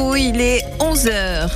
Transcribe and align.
Il 0.00 0.40
est 0.40 0.62
11h. 0.78 1.50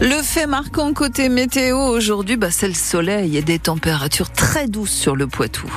Le 0.00 0.22
fait 0.22 0.46
marquant 0.46 0.92
côté 0.92 1.28
météo 1.28 1.78
aujourd'hui, 1.78 2.36
bah, 2.36 2.50
c'est 2.50 2.66
le 2.66 2.74
soleil 2.74 3.36
et 3.36 3.42
des 3.42 3.60
températures 3.60 4.30
très 4.30 4.66
douces 4.66 4.90
sur 4.90 5.14
le 5.14 5.28
Poitou. 5.28 5.70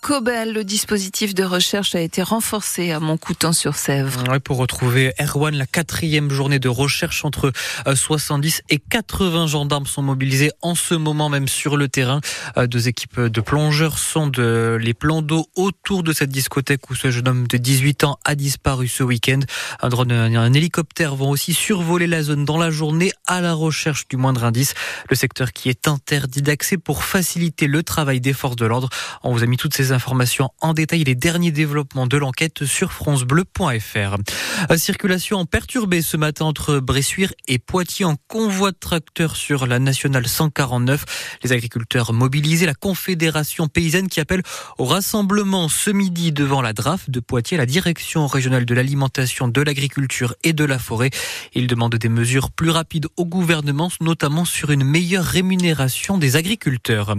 Cobel, 0.00 0.52
le 0.52 0.64
dispositif 0.64 1.34
de 1.34 1.44
recherche 1.44 1.94
a 1.94 2.00
été 2.00 2.22
renforcé 2.22 2.90
à 2.90 3.00
Montcoutan-sur-Sèvre. 3.00 4.40
pour 4.40 4.56
retrouver 4.56 5.12
Erwan, 5.20 5.54
la 5.54 5.66
quatrième 5.66 6.30
journée 6.30 6.58
de 6.58 6.68
recherche 6.68 7.24
entre 7.24 7.52
70 7.92 8.58
euh, 8.58 8.74
et 8.74 8.78
80 8.78 9.46
gendarmes 9.46 9.86
sont 9.86 10.02
mobilisés 10.02 10.50
en 10.62 10.74
ce 10.74 10.94
moment 10.94 11.28
même 11.28 11.48
sur 11.48 11.76
le 11.76 11.88
terrain. 11.88 12.20
Euh, 12.56 12.66
deux 12.66 12.88
équipes 12.88 13.20
de 13.20 13.40
plongeurs 13.40 13.98
sondent 13.98 14.38
les 14.38 14.94
plans 14.94 15.22
d'eau 15.22 15.46
autour 15.54 16.02
de 16.02 16.12
cette 16.12 16.30
discothèque 16.30 16.90
où 16.90 16.94
ce 16.94 17.10
jeune 17.10 17.28
homme 17.28 17.46
de 17.46 17.56
18 17.56 18.04
ans 18.04 18.18
a 18.24 18.34
disparu 18.34 18.88
ce 18.88 19.02
week-end. 19.02 19.40
Un 19.82 19.88
drone 19.88 20.10
et 20.10 20.36
un 20.36 20.52
hélicoptère 20.52 21.14
vont 21.14 21.30
aussi 21.30 21.52
survoler 21.52 22.06
la 22.06 22.22
zone 22.22 22.44
dans 22.44 22.58
la 22.58 22.70
journée 22.70 23.12
à 23.26 23.40
la 23.40 23.52
recherche 23.52 24.08
du 24.08 24.16
moindre 24.16 24.44
indice. 24.44 24.74
Le 25.10 25.16
secteur 25.16 25.52
qui 25.52 25.68
est 25.68 25.88
interdit 25.88 26.42
d'accès 26.42 26.78
pour 26.78 27.04
faciliter 27.04 27.66
le 27.66 27.82
travail 27.82 28.20
des 28.20 28.32
forces 28.32 28.56
de 28.56 28.66
l'ordre. 28.66 28.88
On 29.22 29.32
vous 29.32 29.42
a 29.42 29.46
mis 29.46 29.56
toutes 29.56 29.74
ces 29.74 29.83
informations 29.92 30.50
en 30.60 30.74
détail, 30.74 31.04
les 31.04 31.14
derniers 31.14 31.50
développements 31.50 32.06
de 32.06 32.16
l'enquête 32.16 32.64
sur 32.64 32.92
francebleu.fr. 32.92 34.16
Euh, 34.70 34.76
circulation 34.76 35.44
perturbée 35.46 36.02
ce 36.02 36.16
matin 36.16 36.44
entre 36.46 36.78
Bressuire 36.78 37.32
et 37.48 37.58
Poitiers 37.58 38.04
en 38.04 38.16
convoi 38.28 38.72
de 38.72 38.76
tracteurs 38.78 39.36
sur 39.36 39.66
la 39.66 39.78
nationale 39.78 40.26
149. 40.26 41.38
Les 41.42 41.52
agriculteurs 41.52 42.12
mobilisés, 42.12 42.66
la 42.66 42.74
Confédération 42.74 43.68
paysanne 43.68 44.08
qui 44.08 44.20
appelle 44.20 44.42
au 44.78 44.84
rassemblement 44.84 45.68
ce 45.68 45.90
midi 45.90 46.32
devant 46.32 46.62
la 46.62 46.72
DRAF 46.72 47.10
de 47.10 47.20
Poitiers, 47.20 47.56
la 47.56 47.66
direction 47.66 48.26
régionale 48.26 48.64
de 48.64 48.74
l'alimentation, 48.74 49.48
de 49.48 49.60
l'agriculture 49.60 50.34
et 50.42 50.52
de 50.52 50.64
la 50.64 50.78
forêt. 50.78 51.10
Ils 51.54 51.66
demandent 51.66 51.94
des 51.94 52.08
mesures 52.08 52.50
plus 52.50 52.70
rapides 52.70 53.06
au 53.16 53.24
gouvernement, 53.24 53.90
notamment 54.00 54.44
sur 54.44 54.70
une 54.70 54.84
meilleure 54.84 55.24
rémunération 55.24 56.18
des 56.18 56.36
agriculteurs. 56.36 57.14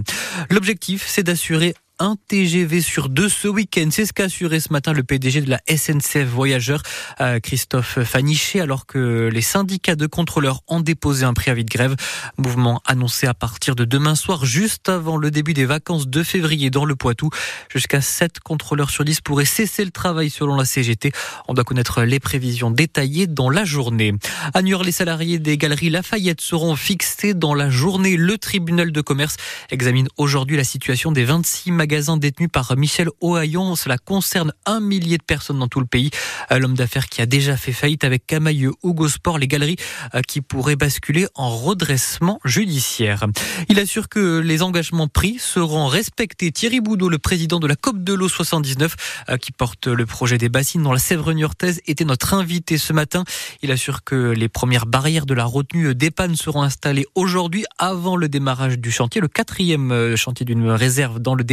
L'objectif, 0.50 1.06
c'est 1.08 1.24
d'assurer 1.24 1.76
un 2.00 2.16
TGV 2.28 2.82
sur 2.82 3.10
deux 3.10 3.30
ce 3.30 3.48
week-end. 3.48 3.88
C'est 3.92 4.06
ce 4.06 4.14
qu'a 4.14 4.26
assuré 4.26 4.60
ce 4.60 4.72
matin 4.74 4.94
le 4.94 5.04
PDG 5.04 5.42
de 5.42 5.50
la 5.50 5.60
SNCF 5.70 6.26
Voyageurs, 6.26 6.82
euh, 7.22 7.40
Christophe 7.40 8.04
Faniché, 8.04 8.60
alors 8.60 8.86
que 8.86 9.30
les 9.32 9.42
syndicats 9.42 9.96
de 9.96 10.08
contrôleurs 10.08 10.62
ont 10.68 10.80
déposé 10.80 11.26
un 11.26 11.34
préavis 11.34 11.64
de 11.64 11.70
grève. 11.70 11.96
Mouvement 12.38 12.82
annoncé 12.86 13.28
à 13.28 13.34
partir 13.34 13.76
de 13.76 13.86
demain 13.86 14.16
soir, 14.16 14.46
juste 14.46 14.90
avant 14.90 15.18
le 15.18 15.32
début 15.32 15.54
des 15.54 15.66
vacances 15.66 16.08
de 16.08 16.24
février 16.24 16.70
dans 16.70 16.86
le 16.86 16.96
Poitou. 16.96 17.30
Jusqu'à 17.70 18.02
7 18.02 18.40
contrôleurs 18.40 18.90
sur 18.90 19.06
10 19.06 19.22
pourraient 19.22 19.46
cesser 19.46 19.86
le 19.86 19.92
travail 19.92 20.30
selon 20.30 20.56
la 20.56 20.66
CGT. 20.66 21.12
On 21.48 21.54
doit 21.54 21.64
connaître 21.64 22.04
les 22.04 22.20
prévisions 22.20 22.72
détaillées 22.72 23.28
dans 23.28 23.50
la 23.50 23.64
journée. 23.64 24.14
À 24.54 24.62
New 24.62 24.76
les 24.82 24.92
salariés 24.92 25.40
des 25.40 25.58
galeries 25.58 25.90
Lafayette 25.90 26.42
seront 26.42 26.76
fixés 26.76 27.34
dans 27.34 27.54
la 27.54 27.70
journée. 27.70 28.18
Le 28.18 28.38
tribunal 28.38 28.92
de 28.92 29.02
commerce 29.02 29.38
examine 29.72 30.10
aujourd'hui 30.18 30.58
la 30.58 30.66
situation 30.66 31.12
des 31.12 31.24
26 31.24 31.72
magasin 31.86 32.18
détenu 32.18 32.50
par 32.50 32.76
Michel 32.76 33.10
Ohaillon. 33.22 33.76
Cela 33.76 34.00
concerne 34.00 34.52
un 34.66 34.80
millier 34.80 35.20
de 35.20 35.24
personnes 35.24 35.60
dans 35.60 35.68
tout 35.68 35.80
le 35.80 35.86
pays. 35.86 36.10
Euh, 36.52 36.58
l'homme 36.58 36.74
d'affaires 36.74 37.10
qui 37.10 37.22
a 37.22 37.28
déjà 37.28 37.58
fait 37.58 37.74
faillite 37.74 38.04
avec 38.04 38.26
Camailleux, 38.26 38.72
Hugo 38.84 39.08
Sport, 39.08 39.38
les 39.38 39.48
galeries 39.48 39.76
euh, 40.16 40.22
qui 40.28 40.42
pourraient 40.42 40.76
basculer 40.76 41.28
en 41.36 41.56
redressement 41.56 42.40
judiciaire. 42.44 43.28
Il 43.70 43.80
assure 43.80 44.10
que 44.10 44.40
les 44.40 44.64
engagements 44.64 45.08
pris 45.08 45.38
seront 45.38 45.86
respectés. 45.86 46.52
Thierry 46.52 46.80
Boudot, 46.80 47.08
le 47.08 47.20
président 47.20 47.60
de 47.60 47.68
la 47.68 47.76
COP 47.76 48.04
de 48.04 48.16
l'eau 48.16 48.30
79, 48.30 48.96
euh, 49.30 49.38
qui 49.38 49.52
porte 49.52 49.86
le 49.86 50.08
projet 50.08 50.40
des 50.40 50.50
bassines 50.50 50.82
dans 50.82 50.92
la 50.92 50.98
Sèvre 50.98 51.34
niortaise, 51.34 51.82
était 51.86 52.04
notre 52.04 52.34
invité 52.34 52.80
ce 52.80 52.94
matin. 52.94 53.26
Il 53.62 53.72
assure 53.72 54.04
que 54.04 54.32
les 54.32 54.50
premières 54.50 54.88
barrières 54.88 55.28
de 55.28 55.36
la 55.36 55.46
retenue 55.46 55.94
d'Epan 55.94 56.34
seront 56.36 56.64
installées 56.64 57.06
aujourd'hui 57.14 57.64
avant 57.78 58.16
le 58.16 58.28
démarrage 58.28 58.80
du 58.80 58.90
chantier, 58.90 59.22
le 59.22 59.28
quatrième 59.28 60.16
chantier 60.16 60.48
d'une 60.48 60.72
réserve 60.72 61.20
dans 61.20 61.36
le 61.36 61.44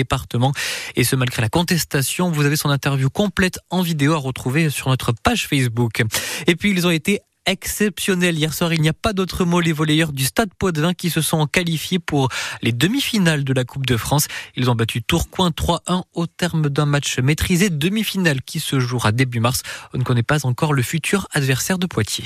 et 0.96 1.04
ce, 1.04 1.16
malgré 1.16 1.42
la 1.42 1.48
contestation, 1.48 2.30
vous 2.30 2.44
avez 2.44 2.56
son 2.56 2.70
interview 2.70 3.10
complète 3.10 3.58
en 3.70 3.82
vidéo 3.82 4.14
à 4.14 4.18
retrouver 4.18 4.70
sur 4.70 4.88
notre 4.88 5.12
page 5.12 5.46
Facebook. 5.46 6.02
Et 6.46 6.56
puis, 6.56 6.70
ils 6.70 6.86
ont 6.86 6.90
été 6.90 7.20
exceptionnels 7.46 8.38
Hier 8.38 8.54
soir, 8.54 8.72
il 8.72 8.80
n'y 8.80 8.88
a 8.88 8.92
pas 8.92 9.12
d'autre 9.12 9.44
mot. 9.44 9.60
Les 9.60 9.72
volleyeurs 9.72 10.12
du 10.12 10.24
Stade 10.24 10.50
Poitvin 10.58 10.94
qui 10.94 11.10
se 11.10 11.20
sont 11.20 11.46
qualifiés 11.46 11.98
pour 11.98 12.28
les 12.62 12.72
demi-finales 12.72 13.44
de 13.44 13.52
la 13.52 13.64
Coupe 13.64 13.86
de 13.86 13.96
France. 13.96 14.28
Ils 14.56 14.70
ont 14.70 14.74
battu 14.74 15.02
Tourcoing 15.02 15.50
3-1 15.50 16.02
au 16.14 16.26
terme 16.26 16.68
d'un 16.68 16.86
match 16.86 17.18
maîtrisé. 17.18 17.68
Demi-finale 17.70 18.42
qui 18.42 18.60
se 18.60 18.78
jouera 18.78 19.12
début 19.12 19.40
mars. 19.40 19.62
On 19.92 19.98
ne 19.98 20.04
connaît 20.04 20.22
pas 20.22 20.46
encore 20.46 20.72
le 20.72 20.82
futur 20.82 21.26
adversaire 21.32 21.78
de 21.78 21.86
Poitiers. 21.86 22.24